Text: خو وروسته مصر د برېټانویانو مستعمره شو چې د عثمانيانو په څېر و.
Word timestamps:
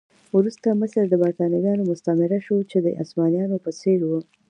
خو 0.29 0.33
وروسته 0.41 0.67
مصر 0.81 1.03
د 1.09 1.13
برېټانویانو 1.21 1.87
مستعمره 1.91 2.39
شو 2.45 2.57
چې 2.71 2.77
د 2.85 2.87
عثمانيانو 3.01 3.57
په 3.65 3.71
څېر 3.79 3.99
و. 4.05 4.11